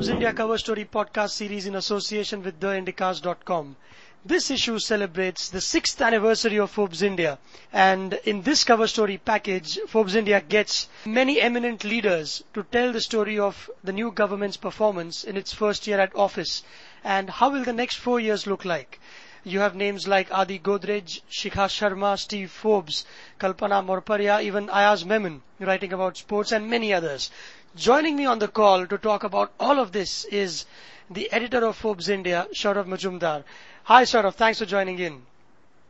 Forbes 0.00 0.08
India 0.08 0.32
cover 0.32 0.56
story 0.56 0.86
podcast 0.86 1.32
series 1.32 1.66
in 1.66 1.74
association 1.74 2.42
with 2.42 2.58
theindicast.com. 2.58 3.76
This 4.24 4.50
issue 4.50 4.78
celebrates 4.78 5.50
the 5.50 5.60
sixth 5.60 6.00
anniversary 6.00 6.58
of 6.58 6.70
Forbes 6.70 7.02
India 7.02 7.38
and 7.70 8.14
in 8.24 8.40
this 8.40 8.64
cover 8.64 8.86
story 8.86 9.18
package, 9.18 9.78
Forbes 9.88 10.14
India 10.14 10.40
gets 10.40 10.88
many 11.04 11.38
eminent 11.38 11.84
leaders 11.84 12.42
to 12.54 12.62
tell 12.62 12.92
the 12.92 13.02
story 13.02 13.38
of 13.38 13.70
the 13.84 13.92
new 13.92 14.10
government's 14.10 14.56
performance 14.56 15.22
in 15.22 15.36
its 15.36 15.52
first 15.52 15.86
year 15.86 16.00
at 16.00 16.16
office 16.16 16.62
and 17.04 17.28
how 17.28 17.50
will 17.50 17.64
the 17.64 17.74
next 17.74 17.96
four 17.96 18.18
years 18.18 18.46
look 18.46 18.64
like. 18.64 18.98
You 19.44 19.60
have 19.60 19.74
names 19.74 20.08
like 20.08 20.32
Adi 20.32 20.58
Godrej, 20.58 21.20
Shikha 21.30 21.68
Sharma, 21.68 22.18
Steve 22.18 22.50
Forbes, 22.50 23.04
Kalpana 23.38 23.84
Morparia, 23.84 24.42
even 24.42 24.70
Ayaz 24.70 25.04
Memon 25.04 25.42
writing 25.60 25.92
about 25.92 26.16
sports 26.16 26.52
and 26.52 26.70
many 26.70 26.92
others. 26.92 27.30
Joining 27.76 28.16
me 28.16 28.26
on 28.26 28.40
the 28.40 28.48
call 28.48 28.84
to 28.84 28.98
talk 28.98 29.22
about 29.22 29.52
all 29.60 29.78
of 29.78 29.92
this 29.92 30.24
is 30.24 30.64
the 31.08 31.30
editor 31.30 31.64
of 31.64 31.76
Forbes 31.76 32.08
India, 32.08 32.48
Sourav 32.52 32.86
Majumdar. 32.86 33.44
Hi 33.84 34.02
Sourav, 34.02 34.34
thanks 34.34 34.58
for 34.58 34.66
joining 34.66 34.98
in. 34.98 35.22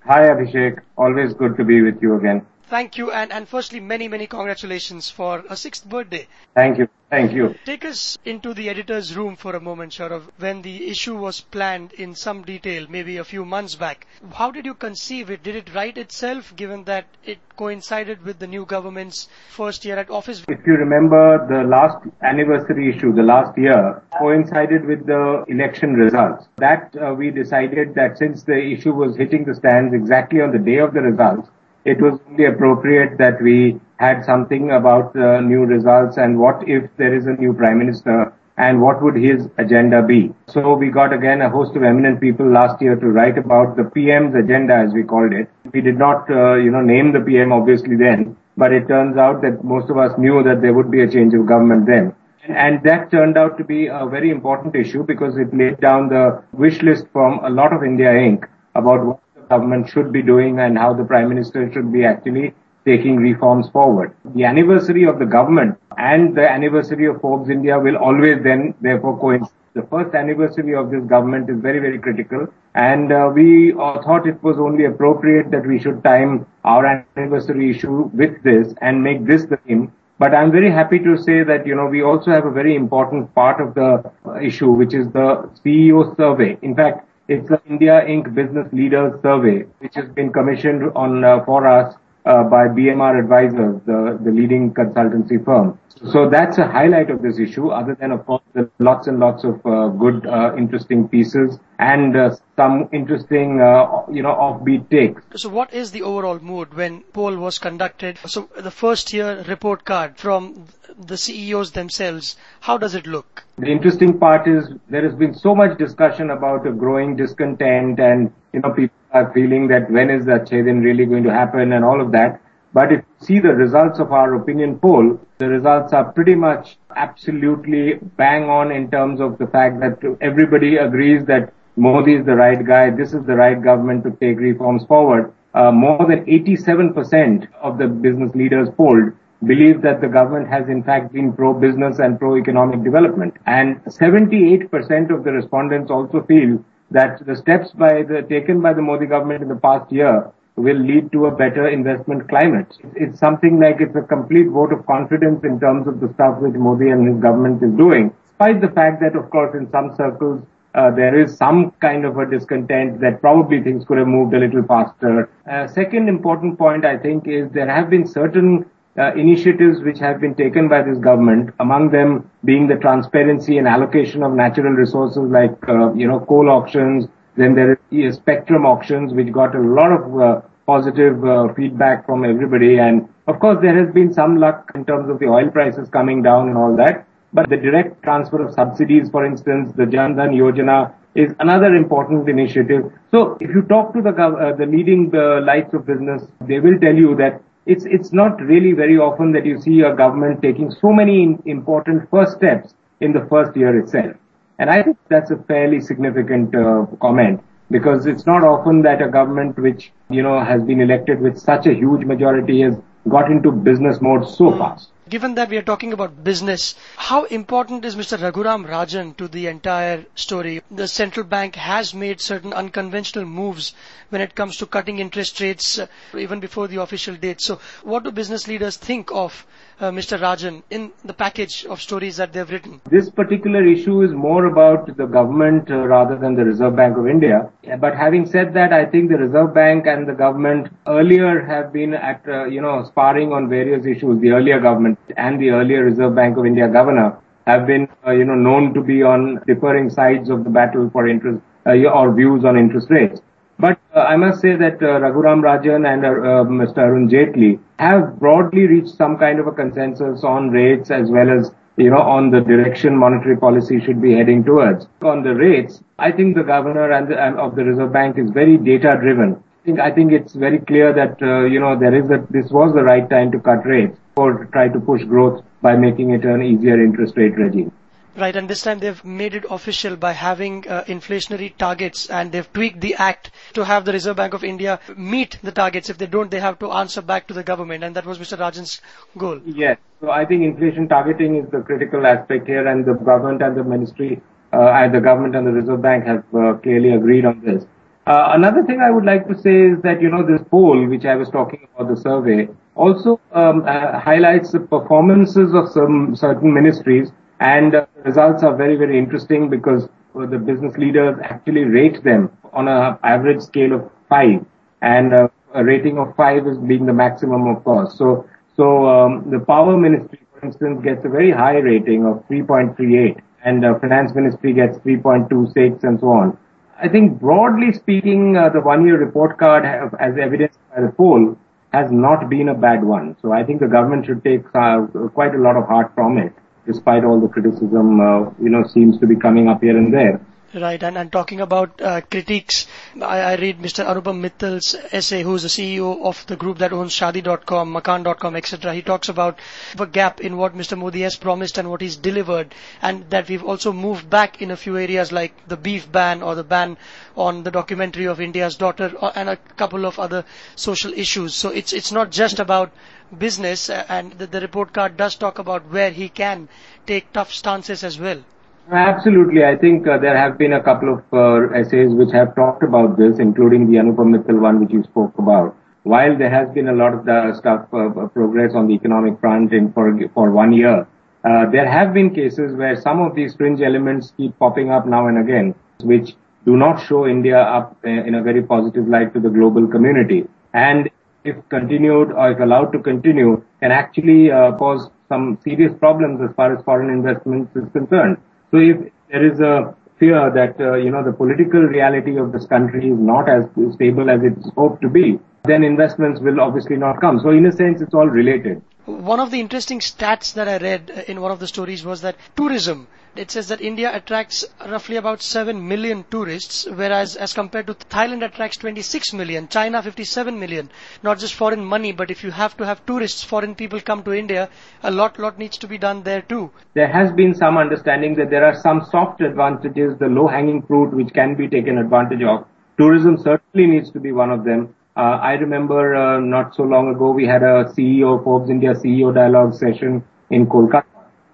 Hi 0.04 0.28
Abhishek, 0.28 0.80
always 0.98 1.32
good 1.32 1.56
to 1.56 1.64
be 1.64 1.80
with 1.80 2.02
you 2.02 2.16
again. 2.16 2.44
Thank 2.70 2.98
you 2.98 3.10
and, 3.10 3.32
and 3.32 3.48
firstly 3.48 3.80
many 3.80 4.06
many 4.06 4.28
congratulations 4.28 5.10
for 5.10 5.42
a 5.50 5.56
sixth 5.56 5.88
birthday. 5.88 6.28
Thank 6.54 6.78
you. 6.78 6.88
Thank 7.10 7.32
you. 7.32 7.56
Take 7.64 7.84
us 7.84 8.16
into 8.24 8.54
the 8.54 8.68
editor's 8.68 9.16
room 9.16 9.34
for 9.34 9.56
a 9.56 9.60
moment, 9.60 9.94
Sourav. 9.94 10.22
When 10.38 10.62
the 10.62 10.88
issue 10.88 11.16
was 11.16 11.40
planned 11.40 11.92
in 11.94 12.14
some 12.14 12.42
detail, 12.42 12.86
maybe 12.88 13.16
a 13.16 13.24
few 13.24 13.44
months 13.44 13.74
back, 13.74 14.06
how 14.34 14.52
did 14.52 14.66
you 14.66 14.74
conceive 14.74 15.30
it? 15.30 15.42
Did 15.42 15.56
it 15.56 15.74
write 15.74 15.98
itself, 15.98 16.54
given 16.54 16.84
that 16.84 17.06
it 17.24 17.40
coincided 17.56 18.24
with 18.24 18.38
the 18.38 18.46
new 18.46 18.64
government's 18.64 19.28
first 19.48 19.84
year 19.84 19.96
at 19.96 20.08
office? 20.08 20.44
If 20.46 20.64
you 20.64 20.74
remember, 20.74 21.44
the 21.48 21.64
last 21.68 21.98
anniversary 22.22 22.94
issue, 22.94 23.12
the 23.12 23.24
last 23.24 23.58
year, 23.58 24.00
coincided 24.16 24.84
with 24.84 25.04
the 25.06 25.44
election 25.48 25.94
results. 25.94 26.46
That 26.58 26.94
uh, 26.94 27.14
we 27.14 27.32
decided 27.32 27.96
that 27.96 28.18
since 28.18 28.44
the 28.44 28.58
issue 28.58 28.94
was 28.94 29.16
hitting 29.16 29.44
the 29.44 29.56
stands 29.56 29.92
exactly 29.92 30.40
on 30.40 30.52
the 30.52 30.60
day 30.60 30.78
of 30.78 30.94
the 30.94 31.00
results, 31.00 31.48
it 31.84 32.00
was 32.00 32.18
only 32.28 32.44
appropriate 32.44 33.18
that 33.18 33.40
we 33.42 33.80
had 33.98 34.24
something 34.24 34.70
about 34.72 35.12
the 35.12 35.40
new 35.40 35.60
results 35.60 36.16
and 36.16 36.38
what 36.38 36.62
if 36.68 36.84
there 36.96 37.14
is 37.14 37.26
a 37.26 37.32
new 37.32 37.52
prime 37.52 37.78
minister 37.78 38.32
and 38.56 38.80
what 38.80 39.02
would 39.02 39.16
his 39.16 39.48
agenda 39.58 40.02
be. 40.02 40.34
So 40.46 40.74
we 40.74 40.90
got 40.90 41.12
again 41.14 41.40
a 41.40 41.48
host 41.48 41.76
of 41.76 41.82
eminent 41.82 42.20
people 42.20 42.46
last 42.50 42.80
year 42.82 42.96
to 42.96 43.06
write 43.06 43.38
about 43.38 43.76
the 43.76 43.84
PM's 43.84 44.34
agenda 44.34 44.74
as 44.74 44.92
we 44.92 45.02
called 45.02 45.32
it. 45.32 45.48
We 45.72 45.80
did 45.80 45.98
not, 45.98 46.30
uh, 46.30 46.54
you 46.56 46.70
know, 46.70 46.82
name 46.82 47.12
the 47.12 47.20
PM 47.20 47.52
obviously 47.52 47.96
then, 47.96 48.36
but 48.56 48.72
it 48.72 48.86
turns 48.88 49.16
out 49.16 49.40
that 49.42 49.64
most 49.64 49.88
of 49.90 49.96
us 49.96 50.12
knew 50.18 50.42
that 50.42 50.60
there 50.60 50.74
would 50.74 50.90
be 50.90 51.02
a 51.02 51.10
change 51.10 51.32
of 51.32 51.46
government 51.46 51.86
then. 51.86 52.14
And 52.48 52.82
that 52.84 53.10
turned 53.10 53.38
out 53.38 53.56
to 53.58 53.64
be 53.64 53.86
a 53.86 54.06
very 54.06 54.30
important 54.30 54.74
issue 54.74 55.04
because 55.04 55.36
it 55.36 55.54
laid 55.56 55.80
down 55.80 56.08
the 56.08 56.42
wish 56.52 56.82
list 56.82 57.06
from 57.12 57.44
a 57.44 57.50
lot 57.50 57.72
of 57.72 57.82
India 57.82 58.08
Inc. 58.08 58.48
about 58.74 59.04
what 59.04 59.20
government 59.50 59.88
should 59.88 60.12
be 60.12 60.22
doing 60.22 60.60
and 60.60 60.78
how 60.78 60.94
the 60.94 61.04
Prime 61.04 61.28
Minister 61.28 61.70
should 61.72 61.92
be 61.92 62.04
actually 62.04 62.54
taking 62.86 63.16
reforms 63.16 63.68
forward. 63.70 64.14
The 64.34 64.44
anniversary 64.44 65.04
of 65.04 65.18
the 65.18 65.26
government 65.26 65.78
and 65.98 66.34
the 66.36 66.48
anniversary 66.48 67.06
of 67.06 67.20
Forbes 67.20 67.50
India 67.50 67.78
will 67.78 67.96
always 67.96 68.42
then 68.42 68.74
therefore 68.80 69.18
coincide. 69.18 69.56
The 69.74 69.82
first 69.82 70.14
anniversary 70.14 70.74
of 70.74 70.90
this 70.90 71.04
government 71.04 71.48
is 71.48 71.60
very, 71.60 71.78
very 71.78 71.98
critical 71.98 72.48
and 72.74 73.12
uh, 73.12 73.30
we 73.32 73.72
uh, 73.72 74.02
thought 74.02 74.26
it 74.26 74.42
was 74.42 74.58
only 74.58 74.84
appropriate 74.86 75.50
that 75.50 75.66
we 75.66 75.78
should 75.78 76.02
time 76.02 76.46
our 76.64 77.04
anniversary 77.16 77.70
issue 77.70 78.10
with 78.14 78.42
this 78.42 78.74
and 78.80 79.02
make 79.02 79.26
this 79.26 79.44
the 79.44 79.58
theme. 79.58 79.92
But 80.18 80.34
I'm 80.34 80.52
very 80.52 80.70
happy 80.70 80.98
to 80.98 81.16
say 81.16 81.42
that, 81.44 81.66
you 81.66 81.74
know, 81.74 81.86
we 81.86 82.02
also 82.02 82.30
have 82.30 82.44
a 82.44 82.50
very 82.50 82.74
important 82.74 83.34
part 83.34 83.60
of 83.60 83.74
the 83.74 84.10
issue, 84.42 84.70
which 84.70 84.92
is 84.92 85.06
the 85.12 85.48
CEO 85.64 86.14
survey. 86.16 86.58
In 86.62 86.74
fact, 86.74 87.06
it's 87.30 87.48
the 87.48 87.60
India 87.68 88.02
Inc. 88.06 88.34
Business 88.34 88.66
Leaders 88.72 89.12
Survey, 89.22 89.64
which 89.78 89.94
has 89.94 90.08
been 90.10 90.32
commissioned 90.32 90.90
on 90.96 91.24
uh, 91.24 91.44
for 91.44 91.64
us 91.66 91.94
uh, 92.26 92.42
by 92.42 92.66
BMR 92.66 93.20
Advisors, 93.20 93.80
the, 93.86 94.18
the 94.24 94.32
leading 94.32 94.74
consultancy 94.74 95.42
firm. 95.44 95.78
So 96.12 96.28
that's 96.28 96.58
a 96.58 96.66
highlight 96.66 97.10
of 97.10 97.22
this 97.22 97.38
issue, 97.38 97.68
other 97.68 97.94
than, 97.94 98.10
of 98.10 98.26
course, 98.26 98.42
the 98.54 98.70
lots 98.78 99.06
and 99.06 99.20
lots 99.20 99.44
of 99.44 99.64
uh, 99.64 99.88
good, 99.88 100.26
uh, 100.26 100.56
interesting 100.56 101.06
pieces 101.08 101.58
and 101.78 102.16
uh, 102.16 102.34
some 102.56 102.88
interesting, 102.92 103.60
uh, 103.60 104.02
you 104.10 104.22
know, 104.22 104.34
offbeat 104.34 104.88
takes. 104.90 105.22
So 105.36 105.50
what 105.50 105.72
is 105.72 105.92
the 105.92 106.02
overall 106.02 106.38
mood 106.38 106.74
when 106.74 107.02
poll 107.12 107.36
was 107.36 107.58
conducted? 107.58 108.18
So 108.26 108.48
the 108.58 108.70
first 108.70 109.12
year 109.12 109.44
report 109.46 109.84
card 109.84 110.16
from 110.16 110.66
the 111.06 111.16
CEOs 111.16 111.72
themselves, 111.72 112.36
how 112.60 112.76
does 112.78 112.94
it 112.94 113.06
look? 113.06 113.44
The 113.58 113.66
interesting 113.66 114.18
part 114.18 114.46
is 114.46 114.68
there 114.88 115.02
has 115.02 115.14
been 115.14 115.34
so 115.34 115.54
much 115.54 115.78
discussion 115.78 116.30
about 116.30 116.66
a 116.66 116.72
growing 116.72 117.16
discontent 117.16 117.98
and, 117.98 118.32
you 118.52 118.60
know, 118.60 118.70
people 118.70 118.96
are 119.12 119.32
feeling 119.32 119.68
that 119.68 119.90
when 119.90 120.10
is 120.10 120.24
that 120.26 120.42
achhe 120.42 120.64
din 120.64 120.82
really 120.82 121.06
going 121.06 121.24
to 121.24 121.32
happen 121.32 121.72
and 121.72 121.84
all 121.84 122.00
of 122.00 122.12
that. 122.12 122.40
But 122.72 122.92
if 122.92 123.00
you 123.00 123.26
see 123.26 123.38
the 123.40 123.54
results 123.54 123.98
of 123.98 124.12
our 124.12 124.34
opinion 124.34 124.78
poll, 124.78 125.20
the 125.38 125.48
results 125.48 125.92
are 125.92 126.12
pretty 126.12 126.36
much 126.36 126.76
absolutely 126.94 127.94
bang 128.16 128.44
on 128.44 128.70
in 128.70 128.90
terms 128.90 129.20
of 129.20 129.38
the 129.38 129.46
fact 129.46 129.80
that 129.80 129.98
everybody 130.20 130.76
agrees 130.76 131.24
that 131.26 131.52
Modi 131.76 132.14
is 132.14 132.26
the 132.26 132.36
right 132.36 132.64
guy, 132.64 132.90
this 132.90 133.12
is 133.14 133.24
the 133.24 133.34
right 133.34 133.60
government 133.60 134.04
to 134.04 134.10
take 134.20 134.38
reforms 134.38 134.84
forward. 134.84 135.32
Uh, 135.54 135.72
more 135.72 136.06
than 136.06 136.24
87% 136.26 137.48
of 137.60 137.78
the 137.78 137.88
business 137.88 138.32
leaders 138.34 138.68
polled 138.76 139.12
believe 139.46 139.82
that 139.82 140.00
the 140.00 140.08
government 140.08 140.48
has 140.48 140.68
in 140.68 140.82
fact 140.82 141.12
been 141.12 141.32
pro-business 141.32 141.98
and 141.98 142.18
pro-economic 142.18 142.84
development. 142.84 143.34
And 143.46 143.82
78% 143.84 145.10
of 145.10 145.24
the 145.24 145.32
respondents 145.32 145.90
also 145.90 146.22
feel 146.22 146.62
that 146.90 147.24
the 147.26 147.36
steps 147.36 147.70
by 147.70 148.02
the, 148.02 148.22
taken 148.28 148.60
by 148.60 148.74
the 148.74 148.82
Modi 148.82 149.06
government 149.06 149.42
in 149.42 149.48
the 149.48 149.56
past 149.56 149.90
year 149.92 150.30
will 150.56 150.76
lead 150.76 151.10
to 151.12 151.26
a 151.26 151.30
better 151.30 151.68
investment 151.68 152.28
climate. 152.28 152.76
It's 152.94 153.18
something 153.18 153.60
like 153.60 153.76
it's 153.80 153.96
a 153.96 154.02
complete 154.02 154.48
vote 154.48 154.72
of 154.72 154.84
confidence 154.86 155.44
in 155.44 155.58
terms 155.60 155.86
of 155.86 156.00
the 156.00 156.12
stuff 156.14 156.38
which 156.40 156.54
Modi 156.54 156.90
and 156.90 157.06
his 157.06 157.22
government 157.22 157.62
is 157.62 157.72
doing, 157.78 158.12
despite 158.26 158.60
the 158.60 158.68
fact 158.68 159.00
that, 159.00 159.16
of 159.16 159.30
course, 159.30 159.54
in 159.54 159.70
some 159.70 159.94
circles, 159.96 160.42
uh, 160.74 160.90
there 160.90 161.18
is 161.18 161.36
some 161.36 161.72
kind 161.80 162.04
of 162.04 162.16
a 162.18 162.26
discontent 162.28 163.00
that 163.00 163.20
probably 163.20 163.60
things 163.62 163.84
could 163.84 163.98
have 163.98 164.06
moved 164.06 164.34
a 164.34 164.38
little 164.38 164.62
faster. 164.64 165.28
Uh, 165.50 165.66
second 165.66 166.08
important 166.08 166.58
point, 166.58 166.84
I 166.84 166.96
think, 166.96 167.26
is 167.26 167.50
there 167.50 167.68
have 167.68 167.90
been 167.90 168.06
certain 168.06 168.66
initiatives 169.14 169.80
which 169.80 169.98
have 169.98 170.20
been 170.20 170.34
taken 170.34 170.68
by 170.68 170.82
this 170.82 170.98
government, 170.98 171.54
among 171.60 171.90
them 171.90 172.28
being 172.44 172.66
the 172.66 172.76
transparency 172.76 173.58
and 173.58 173.66
allocation 173.66 174.22
of 174.22 174.32
natural 174.32 174.72
resources 174.72 175.22
like, 175.38 175.56
uh, 175.68 175.92
you 175.94 176.06
know, 176.06 176.20
coal 176.20 176.50
auctions. 176.50 177.06
Then 177.36 177.54
there 177.54 177.80
is 177.90 178.16
spectrum 178.16 178.66
auctions, 178.66 179.12
which 179.12 179.32
got 179.32 179.54
a 179.54 179.60
lot 179.60 179.92
of 179.92 180.20
uh, 180.20 180.40
positive 180.66 181.24
uh, 181.24 181.52
feedback 181.54 182.04
from 182.06 182.24
everybody. 182.24 182.78
And 182.78 183.08
of 183.26 183.40
course, 183.40 183.58
there 183.62 183.76
has 183.82 183.92
been 183.94 184.12
some 184.12 184.36
luck 184.36 184.70
in 184.74 184.84
terms 184.84 185.08
of 185.08 185.18
the 185.18 185.26
oil 185.26 185.48
prices 185.50 185.88
coming 185.88 186.22
down 186.22 186.48
and 186.48 186.58
all 186.58 186.76
that. 186.76 187.06
But 187.32 187.48
the 187.48 187.56
direct 187.56 188.02
transfer 188.02 188.44
of 188.44 188.52
subsidies, 188.54 189.08
for 189.10 189.24
instance, 189.24 189.72
the 189.76 189.86
Jan 189.86 190.14
Dhan 190.16 190.30
Yojana 190.34 190.92
is 191.14 191.32
another 191.40 191.74
important 191.74 192.28
initiative. 192.28 192.92
So 193.10 193.36
if 193.40 193.50
you 193.50 193.62
talk 193.62 193.94
to 193.94 194.02
the, 194.02 194.10
uh, 194.10 194.56
the 194.56 194.66
leading 194.66 195.14
uh, 195.14 195.40
lights 195.42 195.72
of 195.74 195.86
business, 195.86 196.22
they 196.40 196.60
will 196.60 196.78
tell 196.78 196.94
you 196.94 197.14
that 197.16 197.40
it's 197.72 197.84
it's 197.96 198.12
not 198.12 198.40
really 198.52 198.72
very 198.72 198.98
often 198.98 199.32
that 199.32 199.46
you 199.46 199.60
see 199.60 199.80
a 199.88 199.94
government 199.94 200.42
taking 200.42 200.70
so 200.70 200.92
many 200.92 201.16
important 201.46 202.08
first 202.10 202.36
steps 202.36 202.74
in 203.00 203.12
the 203.12 203.24
first 203.30 203.56
year 203.56 203.78
itself. 203.78 204.16
And 204.58 204.68
I 204.68 204.82
think 204.82 204.98
that's 205.08 205.30
a 205.30 205.36
fairly 205.50 205.80
significant 205.80 206.54
uh, 206.54 206.86
comment 207.00 207.42
because 207.70 208.06
it's 208.06 208.26
not 208.26 208.42
often 208.44 208.82
that 208.82 209.00
a 209.00 209.08
government 209.08 209.58
which 209.58 209.92
you 210.10 210.22
know 210.22 210.38
has 210.44 210.62
been 210.62 210.80
elected 210.80 211.20
with 211.20 211.38
such 211.38 211.66
a 211.66 211.74
huge 211.74 212.04
majority 212.04 212.60
has 212.62 212.76
got 213.08 213.30
into 213.30 213.52
business 213.52 214.00
mode 214.00 214.28
so 214.28 214.50
fast 214.58 214.90
given 215.10 215.34
that 215.34 215.50
we 215.50 215.56
are 215.56 215.62
talking 215.62 215.92
about 215.92 216.22
business, 216.22 216.76
how 216.96 217.24
important 217.24 217.84
is 217.84 217.96
Mr. 217.96 218.16
Raghuram 218.16 218.66
Rajan 218.66 219.16
to 219.16 219.26
the 219.26 219.48
entire 219.48 220.06
story? 220.14 220.62
The 220.70 220.86
central 220.86 221.26
bank 221.26 221.56
has 221.56 221.92
made 221.92 222.20
certain 222.20 222.52
unconventional 222.52 223.24
moves 223.24 223.74
when 224.10 224.20
it 224.20 224.34
comes 224.34 224.56
to 224.58 224.66
cutting 224.66 225.00
interest 225.00 225.40
rates 225.40 225.78
uh, 225.78 225.86
even 226.16 226.38
before 226.40 226.68
the 226.68 226.80
official 226.80 227.16
date. 227.16 227.40
So 227.40 227.60
what 227.82 228.04
do 228.04 228.12
business 228.12 228.46
leaders 228.46 228.76
think 228.76 229.10
of 229.12 229.46
uh, 229.80 229.90
Mr. 229.90 230.18
Rajan 230.18 230.62
in 230.70 230.92
the 231.04 231.12
package 231.12 231.66
of 231.66 231.82
stories 231.82 232.16
that 232.18 232.32
they've 232.32 232.48
written? 232.48 232.80
This 232.88 233.10
particular 233.10 233.66
issue 233.66 234.02
is 234.02 234.12
more 234.12 234.46
about 234.46 234.96
the 234.96 235.06
government 235.06 235.70
uh, 235.70 235.86
rather 235.86 236.16
than 236.16 236.36
the 236.36 236.44
Reserve 236.44 236.76
Bank 236.76 236.96
of 236.96 237.08
India. 237.08 237.50
But 237.80 237.96
having 237.96 238.26
said 238.26 238.54
that, 238.54 238.72
I 238.72 238.86
think 238.86 239.10
the 239.10 239.18
Reserve 239.18 239.54
Bank 239.54 239.86
and 239.86 240.08
the 240.08 240.12
government 240.12 240.68
earlier 240.86 241.44
have 241.44 241.72
been 241.72 241.94
at, 241.94 242.22
uh, 242.28 242.44
you 242.44 242.60
know, 242.60 242.84
sparring 242.84 243.32
on 243.32 243.48
various 243.48 243.86
issues. 243.86 244.20
The 244.20 244.30
earlier 244.30 244.60
government 244.60 244.98
and 245.16 245.40
the 245.40 245.50
earlier 245.50 245.84
Reserve 245.84 246.14
Bank 246.14 246.36
of 246.36 246.46
India 246.46 246.68
governor 246.68 247.18
have 247.46 247.66
been, 247.66 247.88
uh, 248.06 248.10
you 248.12 248.24
know, 248.24 248.34
known 248.34 248.74
to 248.74 248.82
be 248.82 249.02
on 249.02 249.40
differing 249.46 249.90
sides 249.90 250.30
of 250.30 250.44
the 250.44 250.50
battle 250.50 250.90
for 250.90 251.08
interest 251.08 251.40
uh, 251.66 251.72
or 251.72 252.12
views 252.14 252.44
on 252.44 252.56
interest 252.56 252.90
rates. 252.90 253.20
But 253.58 253.78
uh, 253.94 254.00
I 254.00 254.16
must 254.16 254.40
say 254.40 254.56
that 254.56 254.76
uh, 254.82 255.00
Raghuram 255.04 255.42
Rajan 255.42 255.86
and 255.86 256.04
uh, 256.04 256.08
uh 256.08 256.44
Mr. 256.44 256.78
Arun 256.78 257.08
Jaitley 257.10 257.58
have 257.78 258.18
broadly 258.18 258.66
reached 258.66 258.96
some 258.96 259.18
kind 259.18 259.38
of 259.38 259.46
a 259.46 259.52
consensus 259.52 260.24
on 260.24 260.50
rates 260.50 260.90
as 260.90 261.10
well 261.10 261.30
as 261.30 261.50
you 261.76 261.90
know, 261.90 262.00
on 262.00 262.30
the 262.30 262.40
direction 262.40 262.96
monetary 262.96 263.36
policy 263.36 263.80
should 263.80 264.02
be 264.02 264.12
heading 264.12 264.44
towards. 264.44 264.86
On 265.02 265.22
the 265.22 265.34
rates, 265.34 265.82
I 265.98 266.12
think 266.12 266.36
the 266.36 266.42
governor 266.42 266.90
and, 266.90 267.08
the, 267.08 267.18
and 267.18 267.38
of 267.38 267.56
the 267.56 267.64
Reserve 267.64 267.92
Bank 267.92 268.18
is 268.18 268.30
very 268.30 268.56
data 268.56 268.98
driven. 269.00 269.42
I 269.60 269.66
think, 269.66 269.80
I 269.80 269.90
think 269.90 270.12
it's 270.12 270.32
very 270.32 270.58
clear 270.58 270.94
that, 270.94 271.20
uh, 271.20 271.44
you 271.44 271.60
know, 271.60 271.78
there 271.78 271.94
is 271.94 272.08
a, 272.10 272.26
this 272.30 272.50
was 272.50 272.72
the 272.72 272.82
right 272.82 273.08
time 273.10 273.30
to 273.32 273.38
cut 273.38 273.66
rates 273.66 273.94
or 274.16 274.46
try 274.46 274.68
to 274.68 274.80
push 274.80 275.04
growth 275.04 275.44
by 275.60 275.76
making 275.76 276.10
it 276.10 276.24
an 276.24 276.42
easier 276.42 276.82
interest 276.82 277.14
rate 277.18 277.36
regime. 277.36 277.70
Right, 278.16 278.34
and 278.34 278.48
this 278.48 278.62
time 278.62 278.78
they've 278.78 279.04
made 279.04 279.34
it 279.34 279.44
official 279.50 279.96
by 279.96 280.12
having 280.12 280.66
uh, 280.66 280.84
inflationary 280.84 281.54
targets 281.56 282.08
and 282.08 282.32
they've 282.32 282.50
tweaked 282.54 282.80
the 282.80 282.94
act 282.94 283.32
to 283.52 283.64
have 283.64 283.84
the 283.84 283.92
Reserve 283.92 284.16
Bank 284.16 284.32
of 284.32 284.44
India 284.44 284.80
meet 284.96 285.38
the 285.42 285.52
targets. 285.52 285.90
If 285.90 285.98
they 285.98 286.06
don't, 286.06 286.30
they 286.30 286.40
have 286.40 286.58
to 286.60 286.72
answer 286.72 287.02
back 287.02 287.28
to 287.28 287.34
the 287.34 287.42
government 287.42 287.84
and 287.84 287.94
that 287.96 288.06
was 288.06 288.18
Mr. 288.18 288.38
Rajan's 288.38 288.80
goal. 289.18 289.40
Yes, 289.44 289.76
so 290.00 290.10
I 290.10 290.24
think 290.24 290.42
inflation 290.42 290.88
targeting 290.88 291.36
is 291.36 291.50
the 291.50 291.60
critical 291.60 292.06
aspect 292.06 292.46
here 292.46 292.66
and 292.66 292.86
the 292.86 292.94
government 292.94 293.42
and 293.42 293.54
the 293.56 293.64
ministry, 293.64 294.22
uh, 294.54 294.70
and 294.70 294.94
the 294.94 295.00
government 295.00 295.36
and 295.36 295.46
the 295.46 295.52
Reserve 295.52 295.82
Bank 295.82 296.06
have 296.06 296.24
uh, 296.34 296.54
clearly 296.54 296.94
agreed 296.94 297.26
on 297.26 297.42
this. 297.42 297.64
Uh, 298.06 298.30
another 298.32 298.64
thing 298.64 298.80
I 298.80 298.90
would 298.90 299.04
like 299.04 299.28
to 299.28 299.38
say 299.38 299.68
is 299.68 299.80
that, 299.82 300.00
you 300.00 300.10
know, 300.10 300.26
this 300.26 300.42
poll, 300.50 300.86
which 300.88 301.04
I 301.04 301.16
was 301.16 301.28
talking 301.28 301.68
about, 301.74 301.94
the 301.94 302.00
survey, 302.00 302.48
also 302.74 303.20
um, 303.32 303.62
uh, 303.66 303.98
highlights 303.98 304.52
the 304.52 304.60
performances 304.60 305.54
of 305.54 305.68
some 305.68 306.16
certain 306.16 306.52
ministries 306.52 307.12
and 307.40 307.74
uh, 307.74 307.86
the 307.96 308.02
results 308.02 308.42
are 308.42 308.54
very, 308.54 308.76
very 308.76 308.98
interesting 308.98 309.48
because 309.48 309.88
the 310.14 310.38
business 310.38 310.76
leaders 310.76 311.18
actually 311.22 311.64
rate 311.64 312.02
them 312.04 312.30
on 312.52 312.68
an 312.68 312.98
average 313.02 313.40
scale 313.40 313.72
of 313.72 313.90
five, 314.08 314.44
and 314.82 315.12
a 315.12 315.30
rating 315.64 315.98
of 315.98 316.14
five 316.16 316.46
is 316.46 316.58
being 316.58 316.84
the 316.84 316.92
maximum, 316.92 317.46
of 317.48 317.64
course. 317.64 317.96
So, 317.96 318.28
so 318.56 318.86
um, 318.86 319.30
the 319.30 319.38
Power 319.38 319.76
Ministry, 319.76 320.20
for 320.32 320.44
instance, 320.46 320.82
gets 320.84 321.04
a 321.04 321.08
very 321.08 321.30
high 321.30 321.58
rating 321.58 322.04
of 322.04 322.26
3.38, 322.28 323.20
and 323.44 323.62
the 323.62 323.78
Finance 323.80 324.14
Ministry 324.14 324.52
gets 324.52 324.78
3.26, 324.78 325.84
and 325.84 326.00
so 326.00 326.08
on. 326.08 326.38
I 326.82 326.88
think 326.88 327.20
broadly 327.20 327.72
speaking, 327.72 328.36
uh, 328.36 328.48
the 328.48 328.60
one-year 328.60 328.98
report 328.98 329.38
card, 329.38 329.64
have, 329.64 329.94
as 330.00 330.16
evidenced 330.16 330.58
by 330.74 330.80
the 330.80 330.88
poll, 330.88 331.36
has 331.72 331.90
not 331.92 332.28
been 332.30 332.48
a 332.48 332.54
bad 332.54 332.82
one. 332.82 333.16
So 333.20 333.32
I 333.32 333.44
think 333.44 333.60
the 333.60 333.68
government 333.68 334.06
should 334.06 334.24
take 334.24 334.42
uh, 334.54 334.86
quite 335.12 335.34
a 335.34 335.38
lot 335.38 335.56
of 335.56 335.66
heart 335.66 335.92
from 335.94 336.18
it 336.18 336.32
despite 336.66 337.04
all 337.04 337.20
the 337.20 337.28
criticism, 337.28 338.00
uh, 338.00 338.30
you 338.40 338.48
know, 338.48 338.64
seems 338.64 338.98
to 339.00 339.06
be 339.06 339.16
coming 339.16 339.48
up 339.48 339.62
here 339.62 339.76
and 339.76 339.92
there. 339.92 340.20
Right, 340.52 340.82
and, 340.82 340.98
and 340.98 341.12
talking 341.12 341.40
about 341.40 341.80
uh, 341.80 342.00
critiques, 342.00 342.66
I, 343.00 343.20
I 343.20 343.34
read 343.36 343.60
Mr. 343.60 343.84
Anupam 343.86 344.18
Mittal's 344.18 344.74
essay, 344.90 345.22
who's 345.22 345.42
the 345.42 345.48
CEO 345.48 346.02
of 346.04 346.26
the 346.26 346.34
group 346.34 346.58
that 346.58 346.72
owns 346.72 346.92
Shaadi.com, 346.92 347.72
Makaan.com, 347.72 348.34
etc. 348.34 348.74
He 348.74 348.82
talks 348.82 349.08
about 349.08 349.38
the 349.76 349.84
gap 349.84 350.20
in 350.20 350.36
what 350.36 350.56
Mr. 350.56 350.76
Modi 350.76 351.02
has 351.02 351.14
promised 351.14 351.56
and 351.56 351.70
what 351.70 351.80
he's 351.80 351.94
delivered, 351.94 352.52
and 352.82 353.08
that 353.10 353.28
we've 353.28 353.44
also 353.44 353.72
moved 353.72 354.10
back 354.10 354.42
in 354.42 354.50
a 354.50 354.56
few 354.56 354.76
areas 354.76 355.12
like 355.12 355.34
the 355.46 355.56
beef 355.56 355.90
ban 355.92 356.20
or 356.20 356.34
the 356.34 356.42
ban 356.42 356.76
on 357.16 357.44
the 357.44 357.52
documentary 357.52 358.06
of 358.06 358.20
India's 358.20 358.56
daughter 358.56 358.92
uh, 359.00 359.12
and 359.14 359.28
a 359.28 359.36
couple 359.36 359.86
of 359.86 360.00
other 360.00 360.24
social 360.56 360.92
issues. 360.94 361.32
So 361.32 361.50
it's 361.50 361.72
it's 361.72 361.92
not 361.92 362.10
just 362.10 362.40
about 362.40 362.72
business, 363.16 363.70
and 363.70 364.10
the, 364.14 364.26
the 364.26 364.40
report 364.40 364.72
card 364.72 364.96
does 364.96 365.14
talk 365.14 365.38
about 365.38 365.70
where 365.70 365.92
he 365.92 366.08
can 366.08 366.48
take 366.88 367.12
tough 367.12 367.32
stances 367.32 367.84
as 367.84 368.00
well. 368.00 368.24
Absolutely. 368.72 369.44
I 369.44 369.56
think 369.56 369.88
uh, 369.88 369.98
there 369.98 370.16
have 370.16 370.38
been 370.38 370.52
a 370.52 370.62
couple 370.62 370.94
of 370.94 371.02
uh, 371.12 371.52
essays 371.54 371.92
which 371.92 372.12
have 372.12 372.36
talked 372.36 372.62
about 372.62 372.96
this, 372.96 373.18
including 373.18 373.68
the 373.68 373.78
Anupam 373.78 374.14
Mittal 374.14 374.38
one 374.40 374.60
which 374.60 374.70
you 374.70 374.84
spoke 374.84 375.12
about. 375.18 375.56
While 375.82 376.16
there 376.16 376.30
has 376.30 376.48
been 376.50 376.68
a 376.68 376.72
lot 376.72 376.94
of 376.94 377.04
the 377.04 377.34
stuff, 377.34 377.66
uh, 377.72 377.88
uh 377.88 378.06
progress 378.08 378.52
on 378.54 378.68
the 378.68 378.74
economic 378.74 379.18
front 379.18 379.52
in 379.52 379.72
for, 379.72 379.98
for 380.14 380.30
one 380.30 380.52
year, 380.52 380.86
uh, 381.24 381.50
there 381.50 381.68
have 381.68 381.92
been 381.92 382.14
cases 382.14 382.54
where 382.54 382.80
some 382.80 383.00
of 383.00 383.16
these 383.16 383.34
fringe 383.34 383.60
elements 383.60 384.12
keep 384.16 384.38
popping 384.38 384.70
up 384.70 384.86
now 384.86 385.08
and 385.08 385.18
again, 385.18 385.52
which 385.82 386.14
do 386.44 386.56
not 386.56 386.80
show 386.86 387.08
India 387.08 387.40
up 387.40 387.76
uh, 387.84 387.88
in 387.88 388.14
a 388.14 388.22
very 388.22 388.42
positive 388.42 388.86
light 388.86 389.12
to 389.14 389.20
the 389.20 389.30
global 389.30 389.66
community. 389.66 390.28
And 390.54 390.88
if 391.24 391.36
continued 391.48 392.12
or 392.12 392.30
if 392.30 392.38
allowed 392.38 392.70
to 392.72 392.78
continue, 392.78 393.42
can 393.60 393.72
actually 393.72 394.28
cause 394.28 394.88
some 395.08 395.38
serious 395.42 395.72
problems 395.80 396.20
as 396.22 396.34
far 396.36 396.56
as 396.56 396.64
foreign 396.64 396.88
investments 396.88 397.54
is 397.56 397.64
concerned. 397.72 398.16
So 398.50 398.58
if 398.58 398.76
there 399.10 399.24
is 399.24 399.40
a 399.40 399.74
fear 399.98 400.30
that, 400.34 400.60
uh, 400.60 400.74
you 400.74 400.90
know, 400.90 401.04
the 401.04 401.12
political 401.12 401.60
reality 401.60 402.18
of 402.18 402.32
this 402.32 402.46
country 402.46 402.90
is 402.90 402.98
not 402.98 403.28
as 403.28 403.44
stable 403.74 404.10
as 404.10 404.20
it's 404.22 404.50
hoped 404.56 404.82
to 404.82 404.88
be, 404.88 405.20
then 405.44 405.62
investments 405.62 406.20
will 406.20 406.40
obviously 406.40 406.76
not 406.76 407.00
come. 407.00 407.20
So 407.20 407.30
in 407.30 407.46
a 407.46 407.52
sense, 407.52 407.80
it's 407.80 407.94
all 407.94 408.06
related. 408.06 408.62
One 408.90 409.20
of 409.20 409.30
the 409.30 409.40
interesting 409.40 409.80
stats 409.80 410.34
that 410.34 410.48
I 410.48 410.58
read 410.58 410.90
uh, 410.90 411.02
in 411.06 411.20
one 411.20 411.30
of 411.30 411.40
the 411.40 411.46
stories 411.46 411.84
was 411.84 412.00
that 412.02 412.16
tourism 412.36 412.86
it 413.16 413.30
says 413.32 413.48
that 413.48 413.60
India 413.60 413.90
attracts 413.92 414.44
roughly 414.68 414.94
about 414.94 415.20
7 415.20 415.66
million 415.66 416.04
tourists, 416.10 416.64
whereas 416.66 417.16
as 417.16 417.32
compared 417.32 417.66
to 417.66 417.74
Thailand 417.74 418.24
attracts 418.24 418.56
26 418.58 419.12
million, 419.14 419.48
China 419.48 419.82
57 419.82 420.38
million. 420.38 420.70
Not 421.02 421.18
just 421.18 421.34
foreign 421.34 421.64
money, 421.64 421.90
but 421.90 422.12
if 422.12 422.22
you 422.22 422.30
have 422.30 422.56
to 422.58 422.66
have 422.66 422.86
tourists, 422.86 423.24
foreign 423.24 423.56
people 423.56 423.80
come 423.80 424.04
to 424.04 424.12
India, 424.12 424.48
a 424.84 424.92
lot, 424.92 425.18
lot 425.18 425.38
needs 425.38 425.58
to 425.58 425.66
be 425.66 425.76
done 425.76 426.04
there 426.04 426.22
too. 426.22 426.50
There 426.74 426.86
has 426.86 427.10
been 427.12 427.34
some 427.34 427.58
understanding 427.58 428.14
that 428.14 428.30
there 428.30 428.44
are 428.44 428.54
some 428.54 428.86
soft 428.90 429.20
advantages, 429.20 429.98
the 429.98 430.06
low-hanging 430.06 430.62
fruit 430.62 430.94
which 430.94 431.12
can 431.12 431.34
be 431.34 431.48
taken 431.48 431.78
advantage 431.78 432.22
of. 432.22 432.46
Tourism 432.78 433.18
certainly 433.18 433.66
needs 433.66 433.90
to 433.90 433.98
be 433.98 434.12
one 434.12 434.30
of 434.30 434.44
them. 434.44 434.74
Uh, 434.96 435.18
I 435.22 435.34
remember 435.34 435.94
uh, 435.94 436.18
not 436.20 436.54
so 436.56 436.64
long 436.64 436.90
ago 436.90 437.12
we 437.12 437.24
had 437.24 437.42
a 437.42 437.64
CEO, 437.76 438.22
Forbes 438.24 438.50
India 438.50 438.74
CEO 438.74 439.14
dialogue 439.14 439.54
session 439.54 440.02
in 440.30 440.46
Kolkata 440.46 440.84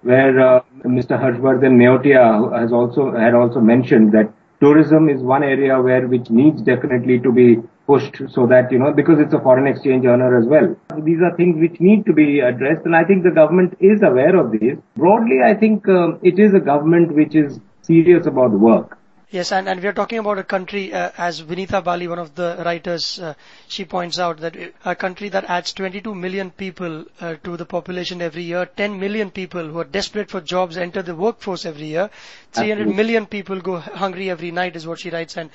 where 0.03 0.39
uh, 0.39 0.61
Mr. 0.85 1.19
Harshvardhan 1.19 1.73
Neotia 1.75 2.57
has 2.59 2.71
also 2.71 3.11
had 3.11 3.33
also 3.33 3.59
mentioned 3.59 4.11
that 4.11 4.31
tourism 4.61 5.09
is 5.09 5.21
one 5.21 5.43
area 5.43 5.81
where 5.81 6.07
which 6.07 6.29
needs 6.29 6.61
definitely 6.61 7.19
to 7.19 7.31
be 7.31 7.57
pushed 7.87 8.21
so 8.29 8.45
that 8.45 8.71
you 8.71 8.77
know 8.77 8.91
because 8.93 9.19
it's 9.19 9.33
a 9.33 9.39
foreign 9.39 9.65
exchange 9.65 10.05
earner 10.05 10.37
as 10.37 10.45
well. 10.45 10.75
These 11.03 11.21
are 11.21 11.35
things 11.35 11.59
which 11.59 11.79
need 11.79 12.05
to 12.05 12.13
be 12.13 12.39
addressed, 12.41 12.85
and 12.85 12.95
I 12.95 13.03
think 13.05 13.23
the 13.23 13.31
government 13.31 13.75
is 13.79 14.03
aware 14.03 14.35
of 14.35 14.51
these. 14.51 14.77
Broadly, 14.95 15.39
I 15.43 15.55
think 15.55 15.87
uh, 15.87 16.17
it 16.21 16.37
is 16.37 16.53
a 16.53 16.59
government 16.59 17.13
which 17.15 17.33
is 17.33 17.59
serious 17.81 18.27
about 18.27 18.51
work. 18.51 18.96
Yes, 19.29 19.51
and, 19.51 19.67
and 19.67 19.81
we 19.81 19.87
are 19.89 19.93
talking 19.93 20.19
about 20.19 20.37
a 20.37 20.43
country, 20.43 20.93
uh, 20.93 21.11
as 21.17 21.41
Vinita 21.41 21.83
Bali, 21.83 22.07
one 22.07 22.17
of 22.17 22.33
the 22.35 22.61
writers, 22.65 23.19
uh, 23.19 23.33
she 23.67 23.83
points 23.83 24.19
out 24.19 24.37
that 24.37 24.55
a 24.85 24.95
country 24.95 25.27
that 25.27 25.43
adds 25.49 25.73
22 25.73 26.15
million 26.15 26.49
people 26.49 27.03
uh, 27.19 27.35
to 27.43 27.57
the 27.57 27.65
population 27.65 28.21
every 28.21 28.43
year, 28.43 28.65
10 28.65 28.97
million 28.97 29.29
people 29.29 29.67
who 29.67 29.79
are 29.79 29.83
desperate 29.83 30.31
for 30.31 30.39
jobs 30.39 30.77
enter 30.77 31.01
the 31.01 31.13
workforce 31.13 31.65
every 31.65 31.87
year, 31.87 32.09
300 32.53 32.71
Absolutely. 32.71 32.93
million 32.95 33.25
people 33.25 33.59
go 33.59 33.79
hungry 33.79 34.29
every 34.29 34.49
night 34.49 34.77
is 34.77 34.87
what 34.87 34.99
she 35.01 35.09
writes, 35.09 35.35
and 35.35 35.49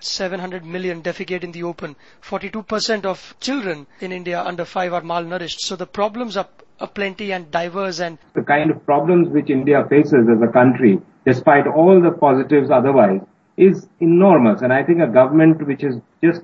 700 0.00 0.64
million 0.64 1.02
defecate 1.02 1.44
in 1.44 1.52
the 1.52 1.64
open. 1.64 1.96
42% 2.22 3.04
of 3.04 3.34
children 3.40 3.86
in 4.00 4.10
India 4.10 4.42
under 4.42 4.64
5 4.64 4.94
are 4.94 5.02
malnourished. 5.02 5.60
So 5.60 5.76
the 5.76 5.86
problems 5.86 6.38
are, 6.38 6.48
are 6.80 6.88
plenty 6.88 7.32
and 7.32 7.50
diverse 7.50 8.00
and... 8.00 8.16
The 8.32 8.42
kind 8.42 8.70
of 8.70 8.86
problems 8.86 9.28
which 9.28 9.50
India 9.50 9.84
faces 9.90 10.26
as 10.34 10.40
a 10.40 10.50
country 10.50 10.98
despite 11.28 11.66
all 11.66 12.00
the 12.00 12.10
positives 12.10 12.70
otherwise, 12.70 13.20
is 13.58 13.88
enormous. 14.00 14.62
And 14.62 14.72
I 14.72 14.82
think 14.82 15.00
a 15.00 15.06
government 15.06 15.66
which 15.66 15.82
has 15.82 15.96
just 16.24 16.42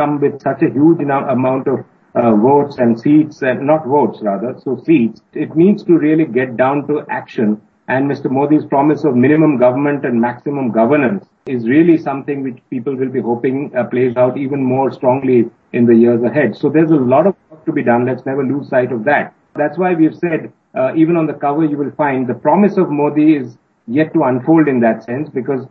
come 0.00 0.20
with 0.20 0.40
such 0.40 0.62
a 0.62 0.70
huge 0.70 1.00
amount 1.00 1.66
of 1.66 1.84
uh, 2.14 2.34
votes 2.34 2.76
and 2.78 3.00
seats, 3.00 3.42
and 3.42 3.66
not 3.66 3.86
votes 3.86 4.18
rather, 4.22 4.54
so 4.64 4.82
seats, 4.84 5.20
it 5.32 5.54
needs 5.54 5.82
to 5.84 5.98
really 5.98 6.24
get 6.24 6.56
down 6.56 6.86
to 6.88 7.04
action. 7.08 7.60
And 7.88 8.10
Mr. 8.10 8.30
Modi's 8.30 8.64
promise 8.64 9.04
of 9.04 9.16
minimum 9.16 9.58
government 9.58 10.04
and 10.04 10.20
maximum 10.20 10.70
governance 10.70 11.24
is 11.46 11.68
really 11.68 11.98
something 11.98 12.42
which 12.42 12.58
people 12.68 12.94
will 12.94 13.08
be 13.08 13.20
hoping 13.20 13.72
uh, 13.76 13.84
plays 13.84 14.16
out 14.16 14.36
even 14.38 14.62
more 14.62 14.92
strongly 14.92 15.50
in 15.72 15.86
the 15.86 15.94
years 15.94 16.22
ahead. 16.22 16.56
So 16.56 16.68
there's 16.68 16.90
a 16.90 17.02
lot 17.14 17.26
of 17.26 17.34
work 17.50 17.64
to 17.64 17.72
be 17.72 17.82
done. 17.82 18.06
Let's 18.06 18.26
never 18.26 18.44
lose 18.44 18.68
sight 18.68 18.92
of 18.92 19.04
that. 19.04 19.34
That's 19.56 19.78
why 19.78 19.94
we've 19.94 20.16
said, 20.16 20.52
uh, 20.74 20.94
even 20.94 21.16
on 21.16 21.26
the 21.26 21.32
cover, 21.32 21.64
you 21.64 21.76
will 21.76 21.90
find 21.92 22.28
the 22.28 22.34
promise 22.34 22.76
of 22.76 22.90
Modi 22.90 23.34
is 23.36 23.56
yet 23.90 24.12
to 24.14 24.22
unfold 24.22 24.68
in 24.68 24.80
that 24.80 25.04
sense 25.04 25.28
because 25.28 25.66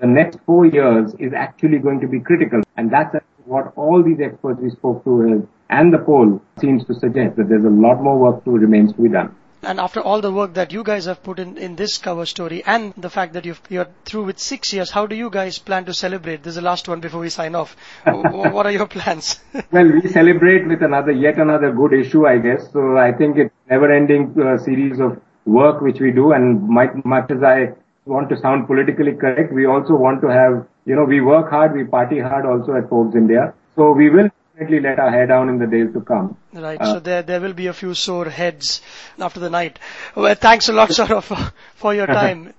the 0.00 0.06
next 0.06 0.38
four 0.46 0.66
years 0.66 1.14
is 1.18 1.32
actually 1.32 1.78
going 1.78 2.00
to 2.00 2.06
be 2.06 2.20
critical. 2.20 2.62
And 2.76 2.90
that's 2.90 3.16
what 3.44 3.72
all 3.76 4.02
these 4.02 4.20
experts 4.20 4.60
we 4.60 4.70
spoke 4.70 5.04
to 5.04 5.46
and 5.70 5.92
the 5.92 5.98
poll 5.98 6.40
seems 6.60 6.84
to 6.86 6.94
suggest 6.94 7.36
that 7.36 7.48
there's 7.48 7.64
a 7.64 7.70
lot 7.70 8.02
more 8.02 8.18
work 8.18 8.44
to 8.44 8.50
remains 8.50 8.92
to 8.92 9.02
be 9.02 9.08
done. 9.08 9.34
And 9.62 9.80
after 9.80 10.00
all 10.00 10.20
the 10.20 10.30
work 10.30 10.54
that 10.54 10.72
you 10.72 10.84
guys 10.84 11.06
have 11.06 11.22
put 11.22 11.38
in, 11.38 11.56
in 11.56 11.74
this 11.74 11.96
cover 11.96 12.26
story 12.26 12.62
and 12.66 12.92
the 12.98 13.08
fact 13.08 13.32
that 13.32 13.46
you 13.46 13.56
are 13.80 13.88
through 14.04 14.24
with 14.24 14.38
six 14.38 14.74
years, 14.74 14.90
how 14.90 15.06
do 15.06 15.16
you 15.16 15.30
guys 15.30 15.58
plan 15.58 15.86
to 15.86 15.94
celebrate? 15.94 16.42
This 16.42 16.50
is 16.50 16.56
the 16.56 16.62
last 16.62 16.86
one 16.86 17.00
before 17.00 17.20
we 17.20 17.30
sign 17.30 17.54
off. 17.54 17.74
what 18.04 18.66
are 18.66 18.72
your 18.72 18.86
plans? 18.86 19.40
well, 19.72 19.90
we 19.90 20.06
celebrate 20.08 20.68
with 20.68 20.82
another, 20.82 21.12
yet 21.12 21.38
another 21.38 21.72
good 21.72 21.94
issue, 21.94 22.26
I 22.26 22.38
guess. 22.38 22.70
So 22.72 22.98
I 22.98 23.12
think 23.12 23.38
it's 23.38 23.54
never 23.70 23.90
ending 23.90 24.34
uh, 24.38 24.58
series 24.58 25.00
of 25.00 25.18
work 25.46 25.80
which 25.80 26.00
we 26.00 26.10
do 26.10 26.32
and 26.32 26.68
much 26.68 27.30
as 27.30 27.42
I 27.42 27.72
want 28.06 28.28
to 28.30 28.38
sound 28.40 28.66
politically 28.66 29.12
correct, 29.12 29.52
we 29.52 29.66
also 29.66 29.94
want 29.94 30.20
to 30.22 30.28
have, 30.28 30.66
you 30.84 30.94
know, 30.94 31.04
we 31.04 31.20
work 31.20 31.50
hard, 31.50 31.74
we 31.74 31.84
party 31.84 32.20
hard 32.20 32.46
also 32.46 32.74
at 32.74 32.88
Forbes 32.88 33.14
India. 33.14 33.54
So 33.76 33.92
we 33.92 34.10
will 34.10 34.30
definitely 34.52 34.80
let 34.80 34.98
our 34.98 35.10
hair 35.10 35.26
down 35.26 35.48
in 35.48 35.58
the 35.58 35.66
days 35.66 35.92
to 35.94 36.00
come. 36.00 36.36
Right. 36.52 36.80
Uh, 36.80 36.94
so 36.94 37.00
there 37.00 37.22
there 37.22 37.40
will 37.40 37.54
be 37.54 37.66
a 37.66 37.72
few 37.72 37.94
sore 37.94 38.26
heads 38.26 38.82
after 39.18 39.40
the 39.40 39.50
night. 39.50 39.78
Well, 40.14 40.34
thanks 40.34 40.68
a 40.68 40.72
lot, 40.72 40.88
Sourav, 40.98 41.52
for 41.74 41.94
your 41.94 42.06
time. 42.20 42.54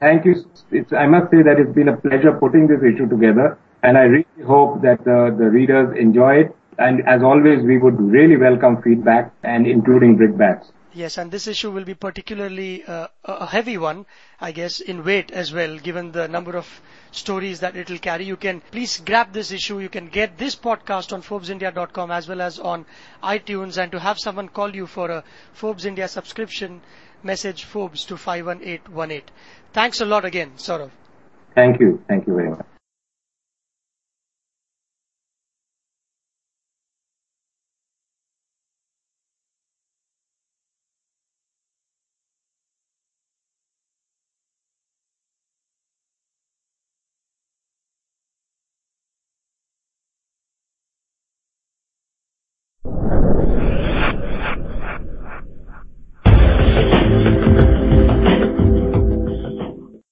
Thank 0.00 0.24
you. 0.24 0.44
It's, 0.70 0.92
I 0.92 1.06
must 1.06 1.30
say 1.30 1.42
that 1.42 1.58
it's 1.58 1.74
been 1.74 1.88
a 1.88 1.96
pleasure 1.96 2.32
putting 2.32 2.66
this 2.68 2.80
issue 2.82 3.08
together, 3.08 3.58
and 3.82 3.98
I 3.98 4.02
really 4.02 4.44
hope 4.46 4.82
that 4.82 5.04
the, 5.04 5.34
the 5.36 5.50
readers 5.50 5.96
enjoy 5.98 6.36
it. 6.36 6.56
And 6.78 7.06
as 7.06 7.22
always, 7.22 7.62
we 7.62 7.76
would 7.76 8.00
really 8.00 8.38
welcome 8.38 8.80
feedback 8.80 9.32
and 9.42 9.66
including 9.66 10.16
brickbats. 10.16 10.70
Yes, 10.92 11.18
and 11.18 11.30
this 11.30 11.46
issue 11.46 11.70
will 11.70 11.84
be 11.84 11.94
particularly 11.94 12.84
uh, 12.84 13.06
a 13.24 13.46
heavy 13.46 13.78
one, 13.78 14.06
I 14.40 14.50
guess, 14.50 14.80
in 14.80 15.04
weight 15.04 15.30
as 15.30 15.52
well, 15.52 15.78
given 15.78 16.10
the 16.10 16.26
number 16.26 16.56
of 16.56 16.66
stories 17.12 17.60
that 17.60 17.76
it 17.76 17.88
will 17.88 17.98
carry. 17.98 18.24
You 18.24 18.36
can 18.36 18.60
please 18.60 18.98
grab 18.98 19.32
this 19.32 19.52
issue. 19.52 19.78
You 19.78 19.88
can 19.88 20.08
get 20.08 20.36
this 20.36 20.56
podcast 20.56 21.12
on 21.12 21.22
ForbesIndia.com 21.22 22.10
as 22.10 22.26
well 22.26 22.40
as 22.40 22.58
on 22.58 22.86
iTunes, 23.22 23.80
and 23.80 23.92
to 23.92 24.00
have 24.00 24.18
someone 24.18 24.48
call 24.48 24.74
you 24.74 24.86
for 24.86 25.10
a 25.10 25.24
Forbes 25.52 25.84
India 25.84 26.08
subscription, 26.08 26.80
message 27.22 27.64
Forbes 27.64 28.04
to 28.06 28.16
51818. 28.16 29.22
Thanks 29.72 30.00
a 30.00 30.04
lot 30.04 30.24
again, 30.24 30.52
Sourav. 30.56 30.90
Thank 31.54 31.78
you. 31.78 32.02
Thank 32.08 32.26
you 32.26 32.34
very 32.34 32.50
much. 32.50 32.66